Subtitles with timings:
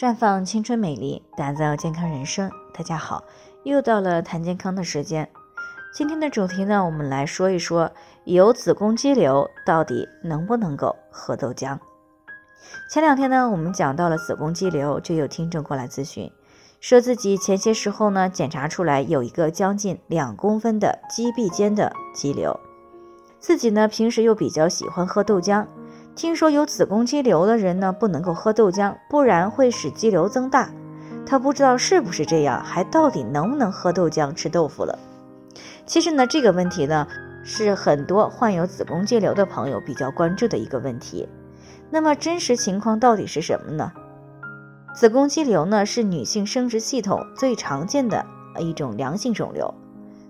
[0.00, 2.50] 绽放青春美丽，打造健康人生。
[2.72, 3.22] 大家好，
[3.64, 5.28] 又到了谈健康的时间。
[5.92, 7.92] 今天的主题呢，我们来说一说
[8.24, 11.78] 有子宫肌瘤到底能不能够喝豆浆。
[12.90, 16.32] 前两天呢，我们讲到了子宫肌瘤，就有听众过来咨询，
[16.80, 22.58] 说自己前些时候呢检查出来有一个将近两公分的肌壁间的肌瘤，
[23.38, 25.66] 自己呢平时又比较喜欢喝豆浆。
[26.16, 30.70] 听说有子宫肌瘤的人呢，不能够喝豆浆，不然会使肌瘤增大。
[31.24, 34.98] 他不知道是不是这样，还到底能不能喝豆浆吃豆腐了？
[35.86, 37.06] 其实呢，这个问题呢，
[37.44, 41.28] 是很多患有子宫肌瘤的朋友比较关注的一个问题。
[41.90, 43.90] 那么真实情况到底是什么呢？
[44.94, 48.26] 子宫肌瘤呢，是女性生殖系统最常见的
[48.58, 49.72] 一种良性肿瘤。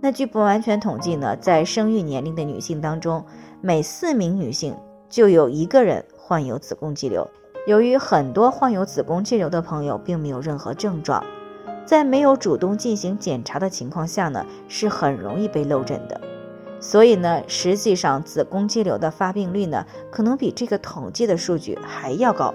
[0.00, 3.24] 那据不完全统计呢，在生育年龄的女性当中，
[3.60, 4.76] 每四名女性。
[5.12, 7.28] 就有一个人患有子宫肌瘤。
[7.66, 11.22] 由于很多患有子宫肌瘤的朋友并没有任何症状，
[11.84, 16.18] 在没有主动进行检查的情况下呢，是很容易被漏诊的。
[16.80, 22.54] 所以呢，实际上子宫肌瘤的发病率呢，可能比这个统计的数据还要高。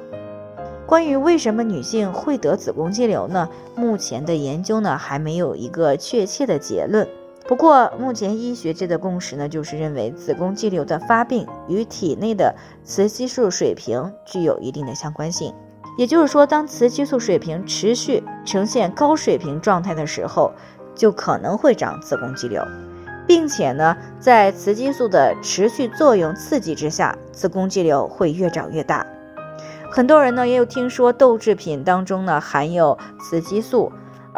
[0.88, 3.48] 关于为什么女性会得子宫肌瘤呢？
[3.76, 7.08] 目前的研究呢，还没有一个确切的结论。
[7.48, 12.54] 不过，目前医学界的共识呢，就是认为子宫肌瘤的发病与体内的
[12.84, 15.54] 雌激素水平具有一定的相关性。
[15.98, 20.52] 也就是说，当雌激素水平持续呈现高水平状态的时候，
[20.94, 22.62] 就可能会长子宫肌瘤，
[23.26, 29.08] 并且呢，在雌激素的持续作用刺激之下，子宫肌瘤会越长越大。
[29.90, 33.90] 很多人呢，也有听说豆制品当中呢含有雌激素。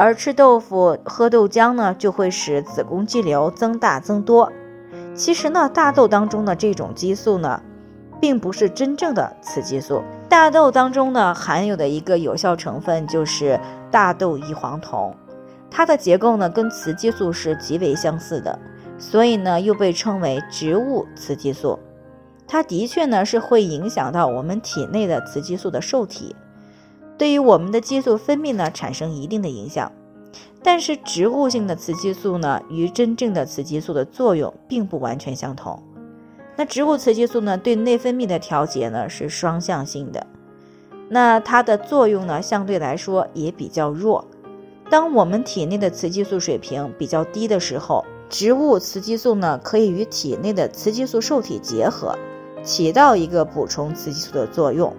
[0.01, 4.49] 而吃豆腐、喝豆浆呢，就会使子宫肌瘤增大增多。
[5.13, 7.61] 其实呢，大豆当中的这种激素呢，
[8.21, 10.01] 并不是真正的雌激素。
[10.29, 13.59] 大豆当中呢，含有的一个有效成分就是
[13.91, 15.13] 大豆异黄酮，
[15.69, 18.57] 它的结构呢，跟雌激素是极为相似的，
[18.97, 21.77] 所以呢，又被称为植物雌激素。
[22.47, 26.33] 它的确呢，是会影响到我们体内的雌激素的受体。
[27.19, 29.91] 对于我们的激素分泌呢产生一定的影响，
[30.63, 35.83] 但是植物性的雌激素呢与真正的雌激素的作用并不完全相同。
[36.55, 40.25] 那植物雌激素呢对内分泌的调节呢是双向性的，
[41.09, 44.25] 那它的作用呢相对来说也比较弱。
[44.89, 52.17] 当我们体内的雌激素水平比较低的时候，植物雌激素呢可以与体内的雌激素受体结合，
[52.63, 54.95] 起到一个补充雌激素的作用。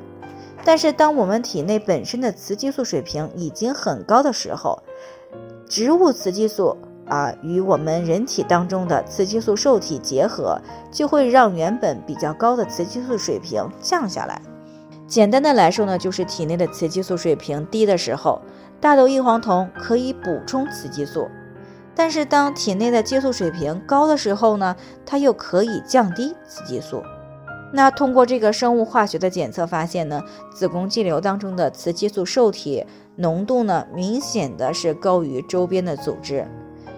[0.64, 4.82] 但是，当我们体内本身的雌激素水平已经很高的时候，
[5.68, 6.76] 植物雌激素
[7.06, 10.60] 啊与我们人体当中的雌激素受体结合，
[10.92, 14.40] 就会让原本比较高的雌激素水平降下来。
[15.08, 18.40] 简单的来说呢，就是体内的雌激素水平低的时候，
[18.80, 21.22] 大豆异黄酮可以补充雌激素；
[21.94, 27.02] 但是当体内的激素水平高的时候呢，它又可以降低雌激素。
[27.72, 30.22] 那通过这个生物化学的检测发现呢，
[30.52, 32.84] 子宫肌瘤当中的雌激素受体
[33.16, 36.46] 浓度呢，明显的是高于周边的组织，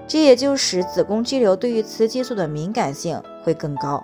[0.08, 4.02] 这也就使子宫肌瘤对于雌激素的敏感性会更高。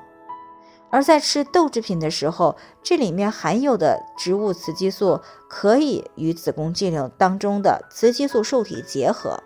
[0.90, 9.38] 而在吃豆制品的时候，这里面含有的植物雌激素可以与子宫肌瘤当中的雌激素受体结合，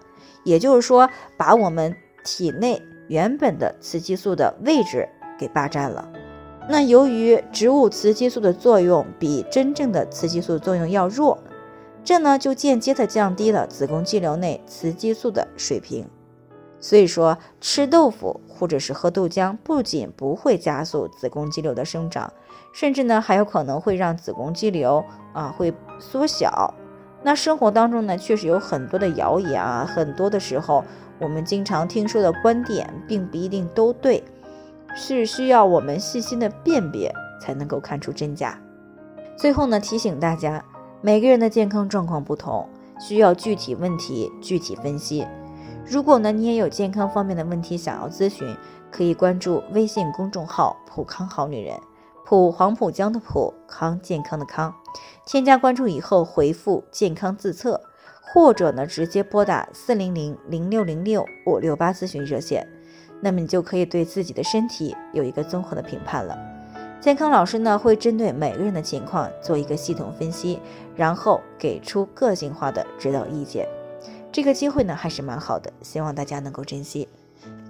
[0.45, 1.95] 也就是说，把我们
[2.25, 6.09] 体内原本的雌激素的位置给霸占了。
[6.69, 11.37] 那由于植物雌激素的作用比真正的雌激素作用要弱，
[12.05, 16.07] 这呢就间接的降低了子宫肌瘤内雌激素的水平。
[16.79, 22.33] 所以说，吃豆腐或者是喝豆浆，不仅不会加速子宫肌瘤的生长，
[22.73, 26.75] 甚至呢还有可能会让子宫肌瘤啊会缩小。
[27.23, 30.83] 那生活当中呢确实有很多的谣言啊，很多的时候
[31.21, 34.23] 我们经常听说的观点，并不一定都对。
[34.95, 38.59] 是需要我们细心的辨别才能够看出真假。
[39.37, 40.65] 最后呢，提醒大家，
[41.01, 42.69] 每个人的健康状况不同，
[43.01, 45.27] 需要具体问题具体分析。
[45.85, 48.57] 如果呢你也有健康方面的问题想要咨询，
[48.91, 51.75] 可以关注微信公众号“普康好女人”，
[52.25, 54.73] 普黄浦江的普康健康的康。
[55.27, 57.81] 添加关注以后回复“健康自测”，
[58.33, 62.67] 或者呢直接拨打四零零零六零六五六八咨询热线。
[63.23, 66.37] 那么你就可以对自己的身体有一个综合的评判了。
[67.01, 70.59] 健康老师呢会针对每个人的情况做一个系统分析，
[70.97, 73.67] 然后给出个性化的指导意见。
[74.31, 77.09] 这个机会呢还是蛮好的，希望大家能够珍惜。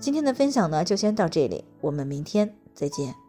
[0.01, 3.22] 今天的分享呢就先到这里，我们明天再见。